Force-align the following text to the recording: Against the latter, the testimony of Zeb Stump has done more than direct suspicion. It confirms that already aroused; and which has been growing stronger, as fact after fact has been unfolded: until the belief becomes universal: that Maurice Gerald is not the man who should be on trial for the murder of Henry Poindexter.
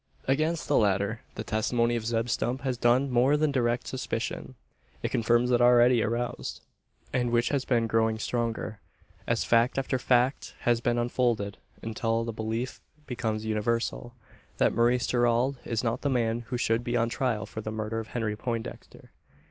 Against 0.27 0.67
the 0.67 0.77
latter, 0.79 1.21
the 1.35 1.43
testimony 1.43 1.95
of 1.95 2.07
Zeb 2.07 2.27
Stump 2.27 2.61
has 2.61 2.75
done 2.75 3.11
more 3.11 3.37
than 3.37 3.51
direct 3.51 3.85
suspicion. 3.85 4.55
It 5.03 5.11
confirms 5.11 5.51
that 5.51 5.61
already 5.61 6.01
aroused; 6.01 6.61
and 7.13 7.29
which 7.29 7.49
has 7.49 7.65
been 7.65 7.85
growing 7.85 8.17
stronger, 8.17 8.79
as 9.27 9.43
fact 9.43 9.77
after 9.77 9.99
fact 9.99 10.55
has 10.61 10.81
been 10.81 10.97
unfolded: 10.97 11.59
until 11.83 12.23
the 12.23 12.33
belief 12.33 12.81
becomes 13.05 13.45
universal: 13.45 14.15
that 14.57 14.73
Maurice 14.73 15.05
Gerald 15.05 15.57
is 15.65 15.83
not 15.83 16.01
the 16.01 16.09
man 16.09 16.45
who 16.47 16.57
should 16.57 16.83
be 16.83 16.97
on 16.97 17.07
trial 17.07 17.45
for 17.45 17.61
the 17.61 17.69
murder 17.69 17.99
of 17.99 18.07
Henry 18.07 18.35
Poindexter. 18.35 19.11